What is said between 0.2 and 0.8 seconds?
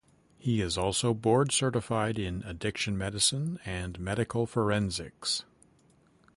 He is